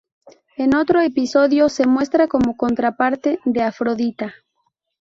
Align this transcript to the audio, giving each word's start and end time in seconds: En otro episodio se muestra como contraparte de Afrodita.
En 0.57 0.73
otro 0.73 0.99
episodio 0.99 1.69
se 1.69 1.85
muestra 1.85 2.27
como 2.27 2.57
contraparte 2.57 3.39
de 3.45 3.61
Afrodita. 3.61 4.33